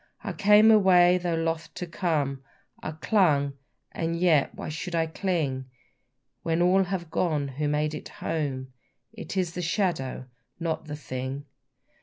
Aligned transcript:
I 0.23 0.33
came 0.33 0.71
away, 0.71 1.19
though 1.19 1.35
loth 1.35 1.71
to 1.75 1.85
come, 1.85 2.41
I 2.81 2.93
clung, 2.93 3.53
and 3.91 4.15
yet 4.19 4.55
why 4.55 4.69
should 4.69 4.95
I 4.95 5.05
cling? 5.05 5.65
When 6.41 6.59
all 6.59 6.85
have 6.85 7.11
gone 7.11 7.49
who 7.49 7.67
made 7.67 7.93
it 7.93 8.09
home, 8.09 8.73
It 9.13 9.37
is 9.37 9.53
the 9.53 9.61
shadow, 9.61 10.25
not 10.59 10.85
the 10.85 10.95
thing. 10.95 11.45